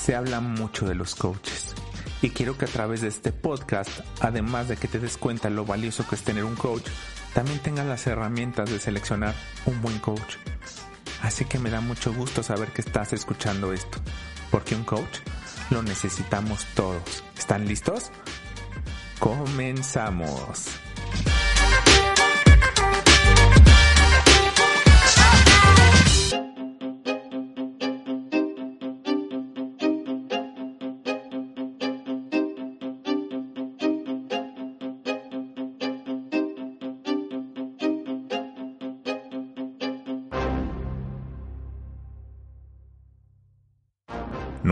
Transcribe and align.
Se 0.00 0.16
habla 0.16 0.40
mucho 0.40 0.88
de 0.88 0.94
los 0.94 1.14
coaches 1.14 1.74
y 2.22 2.30
quiero 2.30 2.56
que 2.56 2.64
a 2.64 2.68
través 2.68 3.02
de 3.02 3.08
este 3.08 3.32
podcast, 3.32 4.00
además 4.20 4.66
de 4.68 4.78
que 4.78 4.88
te 4.88 4.98
des 4.98 5.18
cuenta 5.18 5.50
lo 5.50 5.66
valioso 5.66 6.08
que 6.08 6.14
es 6.14 6.22
tener 6.22 6.44
un 6.44 6.56
coach, 6.56 6.86
también 7.34 7.58
tengas 7.58 7.86
las 7.86 8.06
herramientas 8.06 8.70
de 8.70 8.78
seleccionar 8.78 9.34
un 9.66 9.82
buen 9.82 9.98
coach. 9.98 10.36
Así 11.20 11.44
que 11.44 11.58
me 11.58 11.68
da 11.68 11.82
mucho 11.82 12.14
gusto 12.14 12.42
saber 12.42 12.72
que 12.72 12.80
estás 12.80 13.12
escuchando 13.12 13.74
esto, 13.74 13.98
porque 14.50 14.74
un 14.74 14.84
coach 14.84 15.18
lo 15.68 15.82
necesitamos 15.82 16.64
todos. 16.74 17.22
¿Están 17.36 17.68
listos? 17.68 18.10
Comenzamos. 19.18 20.66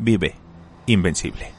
vive 0.00 0.34
invencible. 0.86 1.52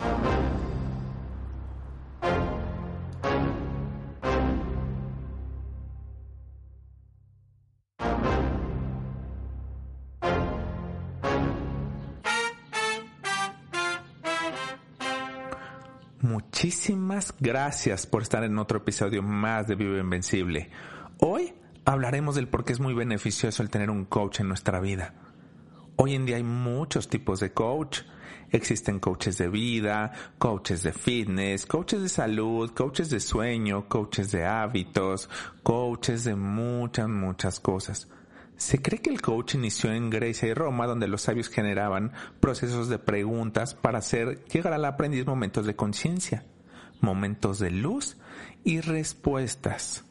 Muchísimas 16.21 17.33
gracias 17.39 18.05
por 18.05 18.21
estar 18.21 18.43
en 18.43 18.59
otro 18.59 18.79
episodio 18.79 19.23
más 19.23 19.67
de 19.67 19.75
Vive 19.75 19.99
Invencible. 19.99 20.69
Hoy 21.17 21.53
hablaremos 21.85 22.35
del 22.35 22.47
por 22.47 22.63
qué 22.63 22.73
es 22.73 22.79
muy 22.79 22.93
beneficioso 22.93 23.63
el 23.63 23.69
tener 23.69 23.89
un 23.89 24.05
coach 24.05 24.41
en 24.41 24.47
nuestra 24.47 24.79
vida. 24.79 25.13
Hoy 26.03 26.15
en 26.15 26.25
día 26.25 26.37
hay 26.37 26.43
muchos 26.43 27.07
tipos 27.09 27.41
de 27.41 27.53
coach. 27.53 27.99
Existen 28.49 28.99
coaches 28.99 29.37
de 29.37 29.49
vida, 29.49 30.11
coaches 30.39 30.81
de 30.81 30.93
fitness, 30.93 31.67
coaches 31.67 32.01
de 32.01 32.09
salud, 32.09 32.71
coaches 32.71 33.11
de 33.11 33.19
sueño, 33.19 33.87
coaches 33.87 34.31
de 34.31 34.43
hábitos, 34.43 35.29
coaches 35.61 36.23
de 36.23 36.33
muchas, 36.33 37.07
muchas 37.07 37.59
cosas. 37.59 38.07
Se 38.57 38.81
cree 38.81 38.99
que 38.99 39.11
el 39.11 39.21
coach 39.21 39.53
inició 39.53 39.93
en 39.93 40.09
Grecia 40.09 40.47
y 40.47 40.55
Roma, 40.55 40.87
donde 40.87 41.07
los 41.07 41.21
sabios 41.21 41.49
generaban 41.49 42.13
procesos 42.39 42.89
de 42.89 42.97
preguntas 42.97 43.75
para 43.75 43.99
hacer 43.99 44.43
llegar 44.45 44.73
al 44.73 44.85
aprendiz 44.85 45.27
momentos 45.27 45.67
de 45.67 45.75
conciencia, 45.75 46.45
momentos 46.99 47.59
de 47.59 47.69
luz 47.69 48.17
y 48.63 48.81
respuestas. 48.81 50.03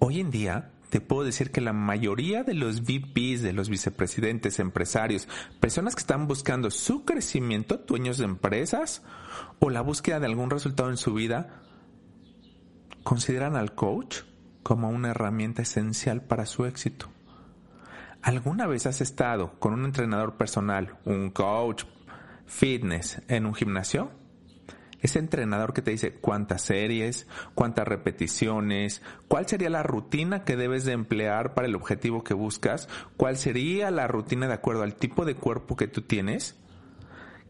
Hoy 0.00 0.18
en 0.18 0.32
día, 0.32 0.72
te 0.94 1.00
puedo 1.00 1.24
decir 1.24 1.50
que 1.50 1.60
la 1.60 1.72
mayoría 1.72 2.44
de 2.44 2.54
los 2.54 2.82
VPs, 2.82 3.42
de 3.42 3.52
los 3.52 3.68
vicepresidentes, 3.68 4.60
empresarios, 4.60 5.26
personas 5.58 5.96
que 5.96 6.02
están 6.02 6.28
buscando 6.28 6.70
su 6.70 7.04
crecimiento, 7.04 7.78
dueños 7.78 8.16
de 8.16 8.26
empresas 8.26 9.02
o 9.58 9.70
la 9.70 9.80
búsqueda 9.80 10.20
de 10.20 10.26
algún 10.26 10.50
resultado 10.50 10.90
en 10.90 10.96
su 10.96 11.12
vida, 11.12 11.64
consideran 13.02 13.56
al 13.56 13.74
coach 13.74 14.18
como 14.62 14.88
una 14.88 15.10
herramienta 15.10 15.62
esencial 15.62 16.22
para 16.22 16.46
su 16.46 16.64
éxito. 16.64 17.08
¿Alguna 18.22 18.68
vez 18.68 18.86
has 18.86 19.00
estado 19.00 19.58
con 19.58 19.72
un 19.72 19.86
entrenador 19.86 20.36
personal, 20.36 20.96
un 21.04 21.30
coach, 21.30 21.86
fitness 22.46 23.20
en 23.26 23.46
un 23.46 23.54
gimnasio? 23.54 24.12
Ese 25.04 25.18
entrenador 25.18 25.74
que 25.74 25.82
te 25.82 25.90
dice 25.90 26.14
cuántas 26.14 26.62
series, 26.62 27.26
cuántas 27.54 27.86
repeticiones, 27.86 29.02
cuál 29.28 29.46
sería 29.46 29.68
la 29.68 29.82
rutina 29.82 30.44
que 30.44 30.56
debes 30.56 30.86
de 30.86 30.92
emplear 30.92 31.52
para 31.52 31.66
el 31.66 31.74
objetivo 31.74 32.24
que 32.24 32.32
buscas, 32.32 32.88
cuál 33.18 33.36
sería 33.36 33.90
la 33.90 34.08
rutina 34.08 34.48
de 34.48 34.54
acuerdo 34.54 34.82
al 34.82 34.94
tipo 34.94 35.26
de 35.26 35.34
cuerpo 35.34 35.76
que 35.76 35.88
tú 35.88 36.00
tienes, 36.00 36.56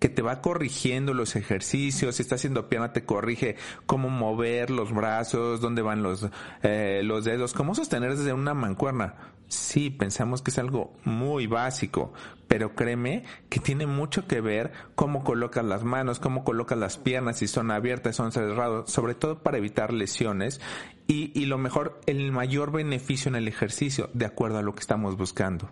que 0.05 0.11
te 0.11 0.21
va 0.21 0.43
corrigiendo 0.43 1.15
los 1.15 1.35
ejercicios, 1.35 2.17
si 2.17 2.21
está 2.21 2.35
haciendo 2.35 2.69
pierna 2.69 2.93
te 2.93 3.07
corrige 3.07 3.57
cómo 3.87 4.11
mover 4.11 4.69
los 4.69 4.93
brazos, 4.93 5.63
dónde 5.63 5.81
van 5.81 6.03
los, 6.03 6.29
eh, 6.63 7.01
los 7.03 7.25
dedos, 7.25 7.55
cómo 7.55 7.75
sostener 7.75 8.15
desde 8.15 8.35
una 8.35 8.53
mancuerna. 8.53 9.15
Sí, 9.49 9.89
pensamos 9.89 10.43
que 10.43 10.51
es 10.51 10.59
algo 10.59 10.93
muy 11.05 11.47
básico, 11.47 12.13
pero 12.49 12.75
créeme 12.75 13.25
que 13.49 13.61
tiene 13.61 13.87
mucho 13.87 14.27
que 14.27 14.43
ver 14.43 14.73
cómo 14.95 15.25
colocas 15.25 15.65
las 15.65 15.85
manos, 15.85 16.21
cómo 16.21 16.45
colocas 16.45 16.77
las 16.77 16.99
piernas, 16.99 17.39
si 17.39 17.47
son 17.47 17.71
abiertas, 17.71 18.15
son 18.15 18.31
cerradas, 18.31 18.91
sobre 18.91 19.15
todo 19.15 19.43
para 19.43 19.57
evitar 19.57 19.91
lesiones 19.91 20.61
y, 21.07 21.33
y 21.35 21.47
lo 21.47 21.57
mejor, 21.57 21.99
el 22.05 22.31
mayor 22.31 22.73
beneficio 22.73 23.31
en 23.31 23.37
el 23.37 23.49
ejercicio, 23.49 24.11
de 24.13 24.27
acuerdo 24.27 24.59
a 24.59 24.63
lo 24.63 24.75
que 24.75 24.81
estamos 24.81 25.17
buscando. 25.17 25.71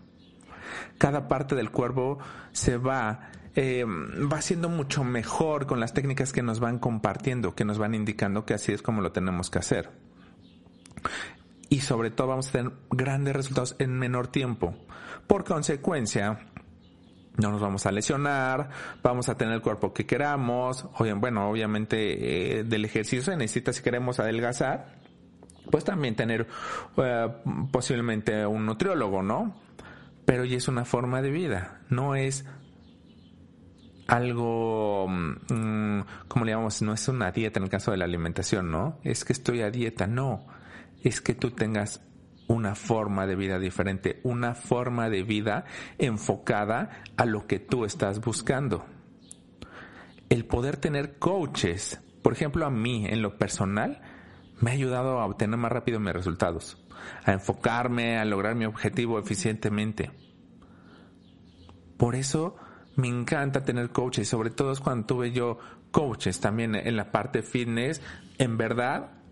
Cada 0.97 1.29
parte 1.29 1.55
del 1.55 1.71
cuerpo 1.71 2.19
se 2.53 2.79
va 2.79 3.29
eh, 3.55 3.85
va 3.85 4.41
siendo 4.43 4.69
mucho 4.69 5.05
mejor 5.05 5.67
con 5.67 5.81
las 5.81 5.95
técnicas 5.95 6.33
que 6.33 6.43
nos 6.43 6.61
van 6.61 6.79
compartiendo, 6.79 7.55
que 7.55 7.65
nos 7.65 7.79
van 7.79 7.95
indicando 7.95 8.45
que 8.45 8.55
así 8.55 8.73
es 8.73 8.83
como 8.83 9.03
lo 9.03 9.13
tenemos 9.13 9.51
que 9.51 9.59
hacer 9.59 9.91
y 11.73 11.81
sobre 11.81 12.11
todo 12.11 12.29
vamos 12.29 12.51
a 12.51 12.53
tener 12.53 12.73
grandes 12.91 13.35
resultados 13.35 13.77
en 13.79 13.99
menor 13.99 14.29
tiempo. 14.29 14.75
Por 15.27 15.43
consecuencia, 15.43 16.41
no 17.39 17.51
nos 17.51 17.63
vamos 17.63 17.87
a 17.87 17.93
lesionar, 17.93 18.69
vamos 19.03 19.31
a 19.31 19.39
tener 19.39 19.55
el 19.55 19.63
cuerpo 19.63 19.95
que 19.95 20.05
queramos. 20.05 20.85
bueno, 21.17 21.49
obviamente 21.49 22.59
eh, 22.59 22.65
del 22.65 22.85
ejercicio 22.85 23.23
se 23.23 23.39
necesita 23.39 23.73
si 23.73 23.83
queremos 23.83 24.21
adelgazar, 24.21 24.99
pues 25.71 25.83
también 25.83 26.15
tener 26.15 26.47
eh, 26.99 27.29
posiblemente 27.71 28.45
un 28.45 28.67
nutriólogo, 28.67 29.23
¿no? 29.23 29.57
Pero 30.27 30.45
ya 30.45 30.59
es 30.59 30.69
una 30.69 30.85
forma 30.85 31.23
de 31.23 31.31
vida, 31.31 31.81
no 31.89 32.17
es 32.17 32.45
algo, 34.07 35.07
mm, 35.09 36.01
como 36.29 36.45
le 36.45 36.53
llamamos? 36.53 36.83
No 36.83 36.93
es 36.93 37.09
una 37.09 37.31
dieta 37.31 37.59
en 37.59 37.65
el 37.65 37.71
caso 37.71 37.91
de 37.91 37.97
la 37.97 38.05
alimentación, 38.05 38.71
¿no? 38.71 38.99
Es 39.03 39.25
que 39.25 39.33
estoy 39.33 39.63
a 39.63 39.71
dieta, 39.71 40.07
no 40.07 40.47
es 41.03 41.21
que 41.21 41.35
tú 41.35 41.51
tengas 41.51 42.01
una 42.47 42.75
forma 42.75 43.27
de 43.27 43.37
vida 43.37 43.59
diferente, 43.59 44.21
una 44.23 44.55
forma 44.55 45.09
de 45.09 45.23
vida 45.23 45.65
enfocada 45.99 47.03
a 47.17 47.25
lo 47.25 47.47
que 47.47 47.59
tú 47.59 47.85
estás 47.85 48.21
buscando. 48.21 48.85
El 50.29 50.45
poder 50.45 50.77
tener 50.77 51.19
coaches, 51.19 52.01
por 52.23 52.33
ejemplo, 52.33 52.67
a 52.67 52.71
mí 52.71 53.07
en 53.07 53.23
lo 53.23 53.37
personal, 53.37 54.01
me 54.61 54.71
ha 54.71 54.75
ayudado 54.75 55.21
a 55.21 55.27
obtener 55.27 55.59
más 55.59 55.73
rápido 55.73 55.99
mis 55.99 56.13
resultados, 56.13 56.79
a 57.25 57.33
enfocarme, 57.33 58.19
a 58.19 58.25
lograr 58.25 58.55
mi 58.55 58.65
objetivo 58.65 59.19
eficientemente. 59.19 60.11
Por 61.97 62.15
eso 62.15 62.57
me 62.97 63.09
encanta 63.09 63.65
tener 63.65 63.91
coaches, 63.91 64.29
sobre 64.29 64.51
todo 64.51 64.75
cuando 64.83 65.07
tuve 65.07 65.33
yo 65.33 65.59
coaches 65.91 66.41
también 66.41 66.75
en 66.75 66.97
la 66.97 67.11
parte 67.11 67.43
fitness, 67.43 68.01
en 68.39 68.57
verdad 68.57 69.23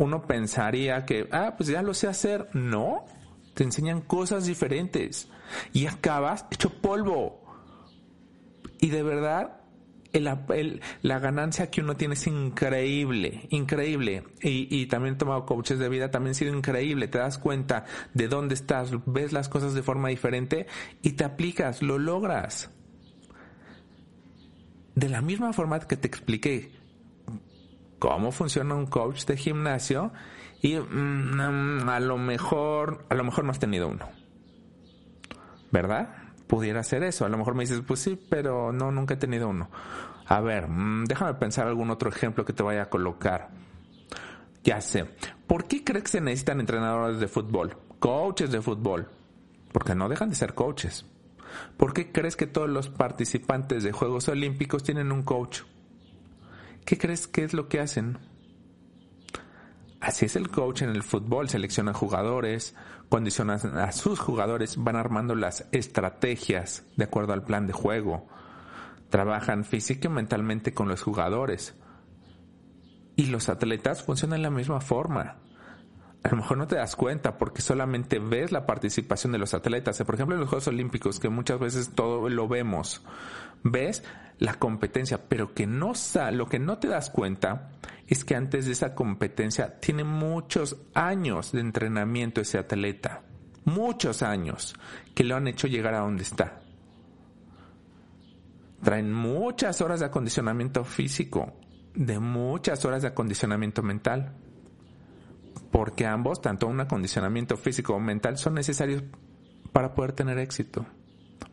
uno 0.00 0.26
pensaría 0.26 1.04
que, 1.04 1.28
ah, 1.30 1.54
pues 1.56 1.68
ya 1.68 1.82
lo 1.82 1.92
sé 1.92 2.08
hacer. 2.08 2.48
No, 2.54 3.04
te 3.54 3.64
enseñan 3.64 4.00
cosas 4.00 4.46
diferentes 4.46 5.28
y 5.74 5.86
acabas 5.86 6.46
hecho 6.50 6.70
polvo. 6.70 7.44
Y 8.80 8.88
de 8.88 9.02
verdad, 9.02 9.59
la 10.12 11.18
ganancia 11.18 11.70
que 11.70 11.80
uno 11.80 11.96
tiene 11.96 12.14
es 12.14 12.26
increíble, 12.26 13.46
increíble. 13.50 14.24
Y, 14.42 14.66
y, 14.70 14.86
también 14.86 15.14
he 15.14 15.18
tomado 15.18 15.46
coaches 15.46 15.78
de 15.78 15.88
vida, 15.88 16.10
también 16.10 16.32
ha 16.32 16.34
sido 16.34 16.54
increíble. 16.54 17.08
Te 17.08 17.18
das 17.18 17.38
cuenta 17.38 17.84
de 18.14 18.28
dónde 18.28 18.54
estás, 18.54 18.90
ves 19.06 19.32
las 19.32 19.48
cosas 19.48 19.74
de 19.74 19.82
forma 19.82 20.08
diferente 20.08 20.66
y 21.02 21.12
te 21.12 21.24
aplicas, 21.24 21.82
lo 21.82 21.98
logras. 21.98 22.70
De 24.94 25.08
la 25.08 25.22
misma 25.22 25.52
forma 25.52 25.80
que 25.80 25.96
te 25.96 26.08
expliqué 26.08 26.72
cómo 27.98 28.32
funciona 28.32 28.74
un 28.74 28.86
coach 28.86 29.24
de 29.26 29.36
gimnasio 29.36 30.12
y 30.62 30.76
mm, 30.76 31.88
a 31.88 32.00
lo 32.00 32.18
mejor, 32.18 33.06
a 33.08 33.14
lo 33.14 33.24
mejor 33.24 33.44
no 33.44 33.50
has 33.50 33.58
tenido 33.58 33.88
uno. 33.88 34.08
¿Verdad? 35.70 36.29
Pudiera 36.50 36.82
ser 36.82 37.04
eso. 37.04 37.24
A 37.24 37.28
lo 37.28 37.38
mejor 37.38 37.54
me 37.54 37.62
dices, 37.62 37.80
pues 37.86 38.00
sí, 38.00 38.20
pero 38.28 38.72
no, 38.72 38.90
nunca 38.90 39.14
he 39.14 39.16
tenido 39.16 39.48
uno. 39.48 39.70
A 40.26 40.40
ver, 40.40 40.66
mm, 40.66 41.04
déjame 41.04 41.34
pensar 41.34 41.68
algún 41.68 41.90
otro 41.90 42.10
ejemplo 42.10 42.44
que 42.44 42.52
te 42.52 42.64
vaya 42.64 42.82
a 42.82 42.90
colocar. 42.90 43.50
Ya 44.64 44.80
sé. 44.80 45.04
¿Por 45.46 45.66
qué 45.68 45.84
crees 45.84 46.02
que 46.02 46.10
se 46.10 46.20
necesitan 46.20 46.58
entrenadores 46.58 47.20
de 47.20 47.28
fútbol? 47.28 47.76
Coaches 48.00 48.50
de 48.50 48.60
fútbol. 48.60 49.08
Porque 49.70 49.94
no 49.94 50.08
dejan 50.08 50.30
de 50.30 50.34
ser 50.34 50.54
coaches. 50.54 51.06
¿Por 51.76 51.92
qué 51.92 52.10
crees 52.10 52.34
que 52.34 52.48
todos 52.48 52.68
los 52.68 52.88
participantes 52.88 53.84
de 53.84 53.92
Juegos 53.92 54.28
Olímpicos 54.28 54.82
tienen 54.82 55.12
un 55.12 55.22
coach? 55.22 55.60
¿Qué 56.84 56.98
crees 56.98 57.28
que 57.28 57.44
es 57.44 57.54
lo 57.54 57.68
que 57.68 57.78
hacen? 57.78 58.18
Así 60.00 60.24
es 60.24 60.36
el 60.36 60.50
coach 60.50 60.82
en 60.82 60.90
el 60.90 61.02
fútbol, 61.02 61.48
selecciona 61.48 61.92
jugadores, 61.92 62.74
condiciona 63.08 63.54
a 63.54 63.92
sus 63.92 64.18
jugadores, 64.18 64.82
van 64.82 64.96
armando 64.96 65.34
las 65.34 65.66
estrategias 65.72 66.84
de 66.96 67.04
acuerdo 67.04 67.34
al 67.34 67.44
plan 67.44 67.66
de 67.66 67.74
juego, 67.74 68.26
trabajan 69.10 69.64
física 69.64 70.08
y 70.08 70.12
mentalmente 70.12 70.72
con 70.72 70.88
los 70.88 71.02
jugadores. 71.02 71.74
Y 73.16 73.26
los 73.26 73.50
atletas 73.50 74.02
funcionan 74.02 74.38
de 74.38 74.44
la 74.44 74.50
misma 74.50 74.80
forma 74.80 75.36
a 76.22 76.28
lo 76.28 76.36
mejor 76.36 76.58
no 76.58 76.66
te 76.66 76.76
das 76.76 76.96
cuenta 76.96 77.38
porque 77.38 77.62
solamente 77.62 78.18
ves 78.18 78.52
la 78.52 78.66
participación 78.66 79.32
de 79.32 79.38
los 79.38 79.54
atletas. 79.54 80.02
Por 80.04 80.14
ejemplo, 80.14 80.34
en 80.34 80.40
los 80.40 80.50
Juegos 80.50 80.68
Olímpicos, 80.68 81.18
que 81.18 81.30
muchas 81.30 81.58
veces 81.58 81.90
todo 81.94 82.28
lo 82.28 82.46
vemos, 82.46 83.02
ves 83.62 84.02
la 84.38 84.54
competencia, 84.54 85.28
pero 85.28 85.54
que 85.54 85.66
no 85.66 85.92
lo 86.32 86.46
que 86.46 86.58
no 86.58 86.78
te 86.78 86.88
das 86.88 87.10
cuenta 87.10 87.72
es 88.06 88.24
que 88.24 88.34
antes 88.34 88.66
de 88.66 88.72
esa 88.72 88.94
competencia 88.94 89.78
tiene 89.80 90.04
muchos 90.04 90.76
años 90.94 91.52
de 91.52 91.60
entrenamiento 91.60 92.40
ese 92.40 92.58
atleta. 92.58 93.22
Muchos 93.64 94.22
años 94.22 94.74
que 95.14 95.24
lo 95.24 95.36
han 95.36 95.46
hecho 95.46 95.68
llegar 95.68 95.94
a 95.94 96.00
donde 96.00 96.22
está. 96.22 96.62
Traen 98.82 99.12
muchas 99.12 99.82
horas 99.82 100.00
de 100.00 100.06
acondicionamiento 100.06 100.84
físico, 100.84 101.52
de 101.94 102.18
muchas 102.18 102.82
horas 102.86 103.02
de 103.02 103.08
acondicionamiento 103.08 103.82
mental 103.82 104.34
porque 105.70 106.06
ambos, 106.06 106.40
tanto 106.40 106.66
un 106.66 106.80
acondicionamiento 106.80 107.56
físico 107.56 107.94
o 107.94 108.00
mental, 108.00 108.36
son 108.38 108.54
necesarios 108.54 109.02
para 109.72 109.94
poder 109.94 110.12
tener 110.12 110.38
éxito, 110.38 110.84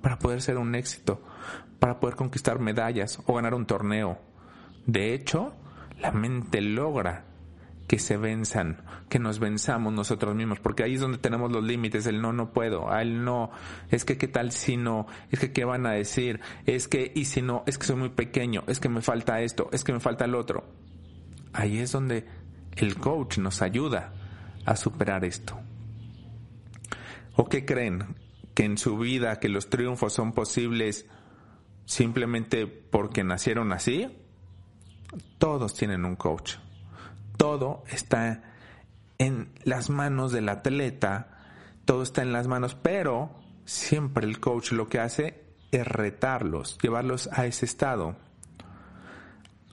para 0.01 0.19
poder 0.19 0.41
ser 0.41 0.57
un 0.57 0.75
éxito, 0.75 1.21
para 1.79 1.99
poder 1.99 2.15
conquistar 2.15 2.59
medallas 2.59 3.19
o 3.25 3.33
ganar 3.33 3.53
un 3.53 3.65
torneo. 3.65 4.19
De 4.85 5.13
hecho, 5.13 5.53
la 5.99 6.11
mente 6.11 6.61
logra 6.61 7.25
que 7.87 7.99
se 7.99 8.17
venzan, 8.17 8.83
que 9.09 9.17
nos 9.17 9.39
venzamos 9.39 9.93
nosotros 9.93 10.35
mismos, 10.35 10.59
porque 10.59 10.83
ahí 10.83 10.95
es 10.95 11.01
donde 11.01 11.17
tenemos 11.17 11.51
los 11.51 11.63
límites, 11.63 12.05
el 12.05 12.21
no, 12.21 12.33
no 12.33 12.51
puedo, 12.51 12.93
el 12.97 13.23
no, 13.23 13.49
es 13.89 14.03
que 14.03 14.17
qué 14.17 14.27
tal 14.27 14.51
si 14.51 14.75
no, 14.75 15.07
es 15.31 15.39
que 15.39 15.53
qué 15.53 15.63
van 15.63 15.85
a 15.85 15.91
decir, 15.91 16.41
es 16.65 16.89
que 16.89 17.11
y 17.15 17.25
si 17.25 17.41
no, 17.41 17.63
es 17.65 17.77
que 17.77 17.87
soy 17.87 17.95
muy 17.95 18.09
pequeño, 18.09 18.63
es 18.67 18.81
que 18.81 18.89
me 18.89 19.01
falta 19.01 19.41
esto, 19.41 19.69
es 19.71 19.85
que 19.85 19.93
me 19.93 20.01
falta 20.01 20.25
el 20.25 20.35
otro. 20.35 20.65
Ahí 21.53 21.79
es 21.79 21.93
donde 21.93 22.25
el 22.75 22.97
coach 22.97 23.37
nos 23.37 23.61
ayuda 23.61 24.13
a 24.65 24.75
superar 24.75 25.23
esto. 25.23 25.57
¿O 27.35 27.47
qué 27.47 27.65
creen? 27.65 28.26
¿Que 28.57 28.65
en 28.65 28.79
su 28.79 28.97
vida 28.97 29.39
que 29.39 29.49
los 29.49 29.69
triunfos 29.69 30.13
son 30.13 30.33
posibles 30.33 31.05
simplemente 31.85 32.65
porque 32.65 33.23
nacieron 33.23 33.71
así? 33.71 34.07
Todos 35.37 35.75
tienen 35.75 36.05
un 36.05 36.15
coach. 36.15 36.55
Todo 37.37 37.83
está 37.87 38.55
en 39.19 39.53
las 39.63 39.91
manos 39.91 40.31
del 40.31 40.49
atleta, 40.49 41.37
todo 41.85 42.01
está 42.01 42.23
en 42.23 42.33
las 42.33 42.47
manos, 42.47 42.73
pero 42.73 43.29
siempre 43.65 44.25
el 44.25 44.39
coach 44.39 44.71
lo 44.71 44.89
que 44.89 45.01
hace 45.01 45.43
es 45.69 45.87
retarlos, 45.87 46.79
llevarlos 46.81 47.29
a 47.31 47.45
ese 47.45 47.67
estado 47.67 48.15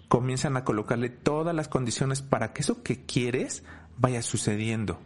comienzan 0.09 0.59
a 0.59 0.65
colocarle 0.65 1.09
todas 1.09 1.55
las 1.55 1.69
condiciones 1.69 2.21
para 2.21 2.53
que 2.53 2.61
eso 2.61 2.83
que 2.83 3.07
quieres 3.07 3.65
vaya 3.97 4.21
sucediendo. 4.21 5.01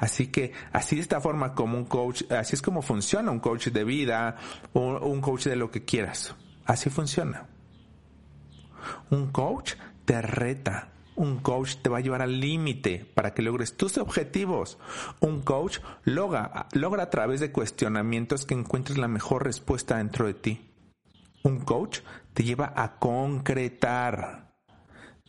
Así 0.00 0.28
que 0.28 0.52
así 0.72 0.96
de 0.96 1.02
esta 1.02 1.20
forma 1.20 1.54
como 1.54 1.76
un 1.76 1.84
coach, 1.84 2.22
así 2.32 2.54
es 2.54 2.62
como 2.62 2.80
funciona 2.80 3.30
un 3.30 3.38
coach 3.38 3.68
de 3.68 3.84
vida, 3.84 4.36
o 4.72 4.98
un 5.06 5.20
coach 5.20 5.44
de 5.44 5.56
lo 5.56 5.70
que 5.70 5.84
quieras. 5.84 6.34
Así 6.64 6.88
funciona. 6.88 7.46
Un 9.10 9.30
coach 9.30 9.74
te 10.06 10.22
reta, 10.22 10.88
un 11.16 11.40
coach 11.40 11.76
te 11.82 11.90
va 11.90 11.98
a 11.98 12.00
llevar 12.00 12.22
al 12.22 12.40
límite 12.40 13.04
para 13.14 13.34
que 13.34 13.42
logres 13.42 13.76
tus 13.76 13.98
objetivos. 13.98 14.78
Un 15.20 15.42
coach 15.42 15.80
logra, 16.04 16.66
logra 16.72 17.02
a 17.02 17.10
través 17.10 17.40
de 17.40 17.52
cuestionamientos 17.52 18.46
que 18.46 18.54
encuentres 18.54 18.96
la 18.96 19.06
mejor 19.06 19.44
respuesta 19.44 19.98
dentro 19.98 20.26
de 20.26 20.34
ti. 20.34 20.70
Un 21.42 21.60
coach 21.60 22.00
te 22.32 22.42
lleva 22.42 22.72
a 22.74 22.98
concretar. 22.98 24.54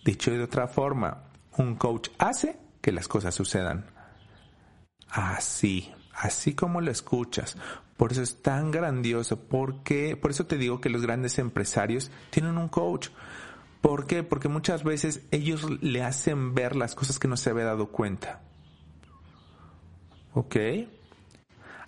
Dicho 0.06 0.32
de 0.32 0.44
otra 0.44 0.70
forma, 0.70 1.26
un 1.58 1.76
coach 1.76 2.08
hace 2.18 2.58
que 2.82 2.94
las 2.94 3.10
cosas 3.10 3.36
sucedan. 3.36 3.86
Así, 5.12 5.92
así 6.14 6.56
como 6.56 6.80
lo 6.80 6.90
escuchas. 6.90 7.58
Por 7.98 8.14
eso 8.14 8.22
es 8.22 8.42
tan 8.42 8.72
grandioso, 8.72 9.40
porque 9.40 10.16
por 10.16 10.32
eso 10.32 10.46
te 10.46 10.58
digo 10.58 10.82
que 10.82 10.90
los 10.90 11.02
grandes 11.02 11.38
empresarios 11.38 12.10
tienen 12.30 12.58
un 12.58 12.70
coach. 12.70 13.10
¿Por 13.82 14.08
qué? 14.08 14.24
Porque 14.24 14.48
muchas 14.48 14.84
veces 14.84 15.22
ellos 15.32 15.68
le 15.82 16.04
hacen 16.04 16.56
ver 16.56 16.76
las 16.76 16.96
cosas 16.96 17.20
que 17.20 17.28
no 17.28 17.36
se 17.36 17.50
había 17.50 17.66
dado 17.66 17.88
cuenta. 17.88 18.42
¿Ok? 20.34 20.56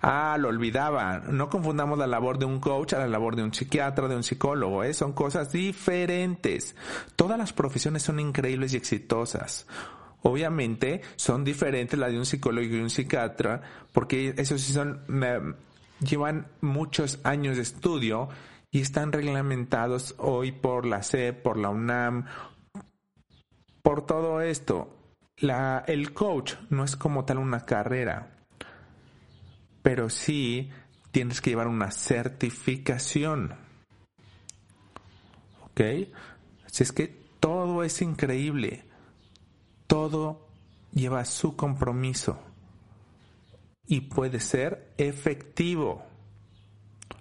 Ah, 0.02 0.36
lo 0.38 0.50
olvidaba. 0.50 1.20
No 1.20 1.50
confundamos 1.50 1.98
la 1.98 2.08
labor 2.08 2.38
de 2.38 2.46
un 2.46 2.60
coach 2.60 2.94
a 2.94 3.00
la 3.00 3.08
labor 3.08 3.38
de 3.38 3.44
un 3.44 3.54
psiquiatra, 3.54 4.10
de 4.10 4.18
un 4.18 4.24
psicólogo. 4.24 4.84
¿eh? 4.84 4.94
Son 4.94 5.14
cosas 5.14 5.52
diferentes. 5.54 6.76
Todas 7.16 7.38
las 7.38 7.54
profesiones 7.54 8.04
son 8.04 8.20
increíbles 8.20 8.74
y 8.74 8.78
exitosas. 8.78 9.66
Obviamente 10.24 11.02
son 11.16 11.44
diferentes 11.44 12.00
la 12.00 12.10
de 12.10 12.18
un 12.18 12.26
psicólogo 12.26 12.66
y 12.66 12.80
un 12.80 12.90
psiquiatra, 12.90 13.62
porque 13.92 14.34
esos 14.38 14.62
sí 14.62 14.74
son, 14.74 15.06
llevan 16.00 16.48
muchos 16.62 17.20
años 17.24 17.58
de 17.58 17.64
estudio 17.64 18.30
y 18.72 18.82
están 18.82 19.12
reglamentados 19.12 20.16
hoy 20.18 20.52
por 20.52 20.86
la 20.86 21.04
SEP, 21.04 21.44
por 21.44 21.58
la 21.58 21.70
UNAM, 21.70 22.26
por 23.82 24.06
todo 24.06 24.42
esto. 24.42 24.98
El 25.88 26.14
coach 26.14 26.56
no 26.70 26.84
es 26.84 26.96
como 26.96 27.26
tal 27.26 27.38
una 27.38 27.62
carrera 27.62 28.34
pero 29.84 30.10
sí 30.10 30.72
tienes 31.12 31.42
que 31.42 31.52
llevar 31.52 31.68
una 31.68 31.92
certificación. 31.92 33.56
¿Ok? 35.62 35.82
Así 36.66 36.82
es 36.84 36.92
que 36.92 37.08
todo 37.40 37.84
es 37.84 38.02
increíble. 38.02 38.86
Todo 39.88 40.48
lleva 40.92 41.26
su 41.26 41.56
compromiso 41.56 42.40
y 43.86 44.02
puede 44.02 44.40
ser 44.40 44.94
efectivo. 44.98 46.04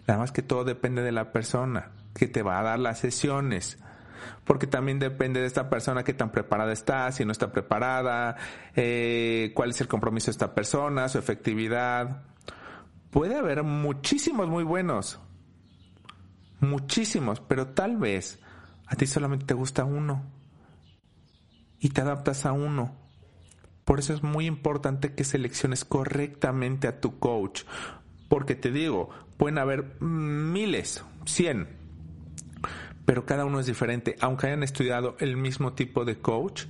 Nada 0.06 0.20
más 0.20 0.32
que 0.32 0.42
todo 0.42 0.64
depende 0.64 1.02
de 1.02 1.12
la 1.12 1.32
persona 1.32 1.90
que 2.14 2.26
te 2.26 2.42
va 2.42 2.58
a 2.58 2.62
dar 2.62 2.78
las 2.78 2.98
sesiones. 2.98 3.78
Porque 4.44 4.66
también 4.66 4.98
depende 4.98 5.40
de 5.40 5.46
esta 5.46 5.68
persona 5.68 6.04
qué 6.04 6.14
tan 6.14 6.30
preparada 6.30 6.72
está, 6.72 7.10
si 7.12 7.24
no 7.24 7.32
está 7.32 7.50
preparada, 7.50 8.36
eh, 8.76 9.52
cuál 9.54 9.70
es 9.70 9.80
el 9.80 9.88
compromiso 9.88 10.26
de 10.26 10.32
esta 10.32 10.54
persona, 10.54 11.08
su 11.08 11.18
efectividad 11.18 12.22
puede 13.12 13.36
haber 13.36 13.62
muchísimos 13.62 14.48
muy 14.48 14.64
buenos. 14.64 15.20
Muchísimos, 16.60 17.40
pero 17.40 17.68
tal 17.68 17.98
vez 17.98 18.40
a 18.86 18.96
ti 18.96 19.06
solamente 19.06 19.44
te 19.44 19.54
gusta 19.54 19.84
uno. 19.84 20.24
Y 21.82 21.88
te 21.88 22.00
adaptas 22.00 22.46
a 22.46 22.52
uno. 22.52 22.94
Por 23.84 23.98
eso 23.98 24.14
es 24.14 24.22
muy 24.22 24.46
importante 24.46 25.14
que 25.14 25.24
selecciones 25.24 25.84
correctamente 25.84 26.86
a 26.86 27.00
tu 27.00 27.18
coach. 27.18 27.64
Porque 28.28 28.54
te 28.54 28.70
digo, 28.70 29.10
pueden 29.36 29.58
haber 29.58 30.00
miles, 30.00 31.04
cien. 31.26 31.66
Pero 33.04 33.26
cada 33.26 33.44
uno 33.44 33.58
es 33.58 33.66
diferente. 33.66 34.16
Aunque 34.20 34.46
hayan 34.46 34.62
estudiado 34.62 35.16
el 35.18 35.36
mismo 35.36 35.72
tipo 35.72 36.04
de 36.04 36.20
coach, 36.20 36.66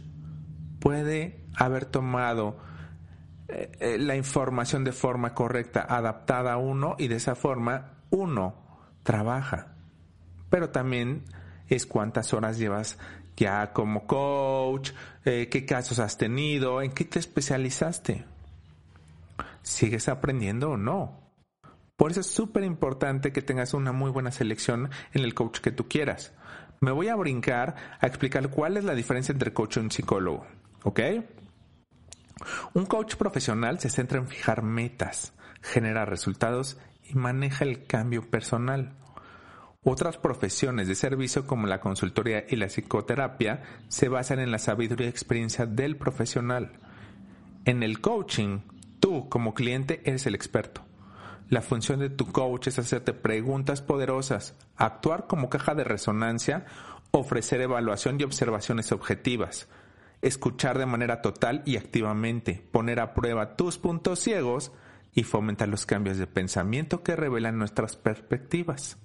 puede 0.81 1.45
haber 1.57 1.85
tomado 1.85 2.57
eh, 3.49 3.71
eh, 3.81 3.99
la 3.99 4.17
información 4.17 4.83
de 4.83 4.93
forma 4.93 5.35
correcta, 5.35 5.83
adaptada 5.87 6.55
a 6.55 6.57
uno 6.57 6.97
y 6.99 7.09
de 7.09 7.17
esa 7.17 7.35
forma 7.35 7.99
uno 8.09 8.55
trabaja. 9.03 9.75
Pero 10.49 10.71
también 10.71 11.25
es 11.69 11.85
cuántas 11.85 12.33
horas 12.33 12.57
llevas 12.57 12.99
ya 13.43 13.73
como 13.73 14.07
coach, 14.07 14.93
eh, 15.25 15.49
qué 15.51 15.67
casos 15.67 15.99
has 15.99 16.17
tenido, 16.17 16.81
en 16.81 16.93
qué 16.93 17.05
te 17.05 17.19
especializaste. 17.19 18.25
¿Sigues 19.63 20.09
aprendiendo 20.09 20.71
o 20.71 20.77
no? 20.77 21.21
Por 21.97 22.13
eso 22.13 22.21
es 22.21 22.29
súper 22.29 22.63
importante 22.63 23.33
que 23.33 23.43
tengas 23.43 23.75
una 23.75 23.91
muy 23.91 24.13
buena 24.13 24.31
selección 24.31 24.91
en 25.13 25.25
el 25.25 25.35
coach 25.35 25.59
que 25.59 25.73
tú 25.73 25.89
quieras. 25.89 26.33
Me 26.81 26.93
voy 26.93 27.09
a 27.09 27.17
brincar 27.17 27.75
a 28.01 28.07
explicar 28.07 28.49
cuál 28.49 28.77
es 28.77 28.85
la 28.85 28.95
diferencia 28.95 29.33
entre 29.33 29.53
coach 29.53 29.77
y 29.77 29.81
un 29.81 29.91
psicólogo. 29.91 30.47
¿Ok? 30.85 31.01
Un 32.75 32.87
coach 32.87 33.17
profesional 33.17 33.81
se 33.81 33.91
centra 33.91 34.19
en 34.19 34.29
fijar 34.29 34.63
metas, 34.63 35.33
generar 35.63 36.09
resultados 36.09 36.79
y 37.03 37.17
maneja 37.17 37.65
el 37.65 37.87
cambio 37.87 38.31
personal. 38.31 38.97
Otras 39.85 40.17
profesiones 40.17 40.87
de 40.87 40.95
servicio 40.95 41.45
como 41.45 41.67
la 41.67 41.81
consultoría 41.81 42.45
y 42.49 42.55
la 42.55 42.69
psicoterapia 42.69 43.63
se 43.89 44.09
basan 44.09 44.39
en 44.39 44.53
la 44.53 44.61
sabiduría 44.61 45.09
y 45.09 45.11
experiencia 45.11 45.67
del 45.67 45.97
profesional. 45.97 46.71
En 47.65 47.83
el 47.83 48.01
coaching, 48.01 48.61
tú 49.01 49.29
como 49.29 49.55
cliente 49.55 50.01
eres 50.05 50.27
el 50.27 50.37
experto. 50.37 50.83
La 51.49 51.63
función 51.63 51.99
de 51.99 52.11
tu 52.11 52.31
coach 52.31 52.69
es 52.69 52.79
hacerte 52.79 53.13
preguntas 53.13 53.83
poderosas, 53.83 54.55
actuar 54.77 55.27
como 55.27 55.51
caja 55.51 55.75
de 55.75 55.83
resonancia, 55.83 56.65
ofrecer 57.11 57.61
evaluación 57.61 58.21
y 58.21 58.25
observaciones 58.25 58.93
objetivas, 58.93 59.69
escuchar 60.23 60.79
de 60.79 60.87
manera 60.87 61.23
total 61.23 61.63
y 61.67 61.77
activamente, 61.77 62.65
poner 62.71 63.01
a 63.01 63.15
prueba 63.15 63.57
tus 63.57 63.79
puntos 63.79 64.21
ciegos 64.21 64.71
y 65.13 65.25
fomentar 65.25 65.69
los 65.69 65.87
cambios 65.87 66.19
de 66.19 66.29
pensamiento 66.29 67.03
que 67.03 67.17
revelan 67.17 67.59
nuestras 67.59 67.97
perspectivas. 67.97 69.02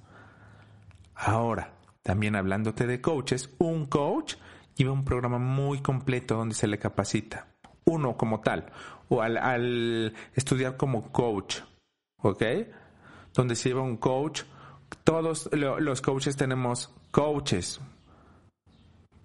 Ahora, 1.17 1.73
también 2.03 2.35
hablándote 2.35 2.85
de 2.85 3.01
coaches, 3.01 3.49
un 3.57 3.85
coach 3.87 4.35
lleva 4.75 4.93
un 4.93 5.03
programa 5.03 5.39
muy 5.39 5.81
completo 5.81 6.35
donde 6.35 6.55
se 6.55 6.67
le 6.67 6.77
capacita. 6.77 7.47
Uno 7.85 8.15
como 8.15 8.41
tal, 8.41 8.71
o 9.09 9.21
al, 9.21 10.13
estudiar 10.35 10.77
como 10.77 11.11
coach, 11.11 11.59
¿ok? 12.21 12.43
Donde 13.33 13.55
se 13.55 13.69
lleva 13.69 13.81
un 13.81 13.97
coach. 13.97 14.43
Todos 15.03 15.49
los 15.51 16.01
coaches 16.01 16.37
tenemos 16.37 16.93
coaches 17.11 17.81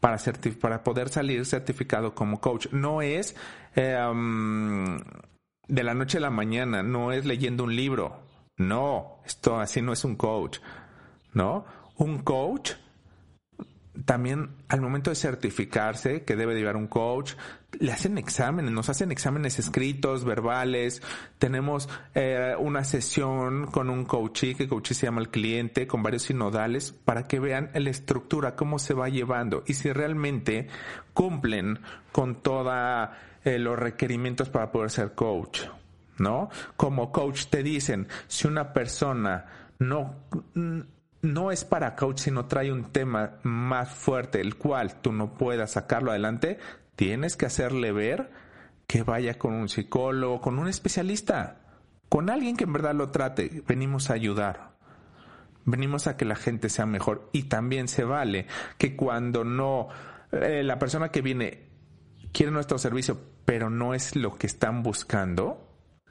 para, 0.01 0.19
para 0.61 0.83
poder 0.83 1.09
salir 1.09 1.45
certificado 1.45 2.15
como 2.15 2.41
coach. 2.41 2.69
No 2.73 3.03
es 3.03 3.37
um, 3.77 4.99
de 5.69 5.83
la 5.85 5.95
noche 5.95 6.19
a 6.19 6.23
la 6.23 6.31
mañana, 6.31 6.83
no 6.83 7.13
es 7.13 7.25
leyendo 7.27 7.65
un 7.65 7.77
libro. 7.77 8.21
No, 8.57 9.19
esto 9.25 9.61
así 9.61 9.83
no 9.83 9.93
es 9.93 10.05
un 10.05 10.17
coach, 10.17 10.59
¿no? 11.33 11.65
Un 12.03 12.19
coach 12.19 12.73
también 14.05 14.51
al 14.69 14.81
momento 14.81 15.11
de 15.11 15.17
certificarse, 15.17 16.23
que 16.25 16.35
debe 16.35 16.55
llevar 16.55 16.77
un 16.77 16.87
coach, 16.87 17.35
le 17.79 17.93
hacen 17.93 18.19
exámenes, 18.19 18.73
nos 18.73 18.89
hacen 18.89 19.13
exámenes 19.13 19.59
escritos, 19.59 20.25
verbales. 20.25 21.03
Tenemos 21.39 21.89
eh, 22.15 22.55
una 22.59 22.85
sesión 22.85 23.67
con 23.67 23.91
un 23.91 24.05
coachee, 24.05 24.55
que 24.55 24.69
coachee 24.69 24.95
se 24.95 25.07
llama 25.07 25.21
el 25.21 25.29
cliente, 25.29 25.87
con 25.87 26.03
varios 26.03 26.23
sinodales, 26.23 26.93
para 26.93 27.29
que 27.29 27.39
vean 27.39 27.71
la 27.75 27.91
estructura, 27.91 28.57
cómo 28.57 28.79
se 28.79 28.95
va 28.95 29.09
llevando 29.09 29.63
y 29.67 29.75
si 29.75 29.93
realmente 29.93 30.69
cumplen 31.13 31.79
con 32.13 32.37
todos 32.37 33.11
eh, 33.45 33.59
los 33.59 33.79
requerimientos 33.79 34.49
para 34.49 34.73
poder 34.73 34.91
ser 34.91 35.15
coach. 35.15 35.63
¿No? 36.19 36.51
Como 36.77 37.11
coach 37.11 37.47
te 37.47 37.63
dicen, 37.63 38.07
si 38.29 38.47
una 38.47 38.73
persona 38.73 39.47
no 39.79 40.15
no 41.23 41.53
es 41.53 41.65
para 41.65 41.95
coach 41.95 42.19
si 42.19 42.31
no 42.31 42.47
trae 42.47 42.73
un 42.73 42.93
tema 42.93 43.39
más 43.45 43.91
fuerte, 43.91 44.41
el 44.41 44.57
cual 44.57 45.01
tú 45.01 45.13
no 45.13 45.35
puedas 45.35 45.73
sacarlo 45.73 46.11
adelante, 46.11 46.59
tienes 46.97 47.37
que 47.37 47.47
hacerle 47.47 47.93
ver 47.93 48.31
que 48.89 49.05
vaya 49.05 49.39
con 49.39 49.55
un 49.55 49.69
psicólogo, 49.69 50.41
con 50.41 50.59
un 50.59 50.69
especialista, 50.69 51.61
con 52.09 52.29
alguien 52.29 52.57
que 52.57 52.65
en 52.65 52.73
verdad 52.73 52.95
lo 52.95 53.11
trate. 53.11 53.63
Venimos 53.67 54.11
a 54.11 54.15
ayudar. 54.15 54.73
Venimos 55.65 56.09
a 56.09 56.17
que 56.17 56.25
la 56.25 56.35
gente 56.35 56.69
sea 56.69 56.87
mejor 56.87 57.31
y 57.33 57.45
también 57.45 57.87
se 57.87 58.03
vale 58.03 58.49
que 58.79 58.97
cuando 58.97 59.45
no 59.45 59.89
eh, 60.33 60.65
la 60.65 60.81
persona 60.81 61.11
que 61.11 61.23
viene 61.23 61.69
quiere 62.33 62.51
nuestro 62.51 62.79
servicio, 62.79 63.21
pero 63.45 63.71
no 63.71 63.95
es 63.95 64.17
lo 64.17 64.35
que 64.35 64.49
están 64.49 64.83
buscando, 64.83 65.69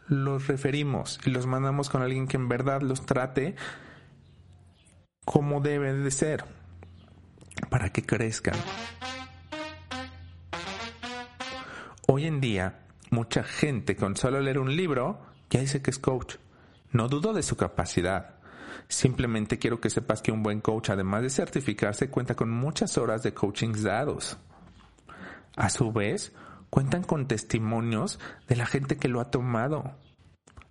los 0.07 0.47
referimos 0.47 1.19
y 1.25 1.31
los 1.31 1.47
mandamos 1.47 1.89
con 1.89 2.01
alguien 2.01 2.27
que 2.27 2.37
en 2.37 2.47
verdad 2.47 2.81
los 2.81 3.05
trate 3.05 3.55
como 5.31 5.61
deben 5.61 6.03
de 6.03 6.11
ser 6.11 6.43
para 7.69 7.89
que 7.89 8.03
crezcan. 8.03 8.55
Hoy 12.05 12.25
en 12.25 12.41
día, 12.41 12.81
mucha 13.11 13.41
gente 13.41 13.95
con 13.95 14.17
solo 14.17 14.41
leer 14.41 14.59
un 14.59 14.75
libro 14.75 15.21
ya 15.49 15.61
dice 15.61 15.81
que 15.81 15.91
es 15.91 15.99
coach. 15.99 16.35
No 16.91 17.07
dudo 17.07 17.31
de 17.31 17.43
su 17.43 17.55
capacidad. 17.55 18.35
Simplemente 18.89 19.57
quiero 19.57 19.79
que 19.79 19.89
sepas 19.89 20.21
que 20.21 20.33
un 20.33 20.43
buen 20.43 20.59
coach, 20.59 20.89
además 20.89 21.21
de 21.21 21.29
certificarse, 21.29 22.09
cuenta 22.09 22.35
con 22.35 22.49
muchas 22.49 22.97
horas 22.97 23.23
de 23.23 23.33
coaching 23.33 23.71
dados. 23.81 24.37
A 25.55 25.69
su 25.69 25.93
vez, 25.93 26.33
cuentan 26.69 27.03
con 27.03 27.29
testimonios 27.29 28.19
de 28.49 28.57
la 28.57 28.65
gente 28.65 28.97
que 28.97 29.07
lo 29.07 29.21
ha 29.21 29.31
tomado. 29.31 29.95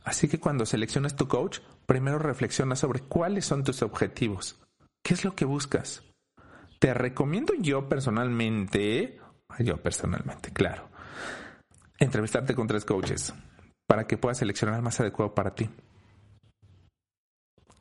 Así 0.05 0.29
que 0.29 0.41
cuando 0.41 0.67
selecciones 0.67 1.17
tu 1.17 1.29
coach, 1.29 1.61
primero 1.87 2.19
reflexiona 2.19 2.77
sobre 2.77 3.01
cuáles 3.01 3.45
son 3.45 3.65
tus 3.65 3.83
objetivos. 3.83 4.59
¿Qué 5.03 5.15
es 5.15 5.25
lo 5.25 5.35
que 5.35 5.45
buscas? 5.45 6.03
Te 6.79 6.95
recomiendo 6.95 7.53
yo 7.59 7.89
personalmente, 7.89 9.21
yo 9.59 9.77
personalmente, 9.83 10.51
claro, 10.53 10.89
entrevistarte 11.99 12.55
con 12.55 12.67
tres 12.67 12.85
coaches 12.85 13.35
para 13.87 14.07
que 14.07 14.17
puedas 14.17 14.39
seleccionar 14.39 14.77
el 14.77 14.83
más 14.83 15.01
adecuado 15.01 15.35
para 15.35 15.55
ti. 15.55 15.69